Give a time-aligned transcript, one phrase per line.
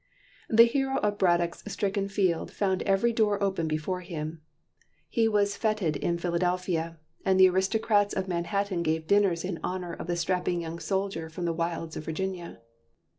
[0.49, 4.41] The hero of Braddock's stricken field found every door open before him.
[5.07, 10.07] He was fêted in Philadelphia, and the aristocrats of Manhattan gave dinners in honour of
[10.07, 12.61] the strapping young soldier from the wilds of Virginia.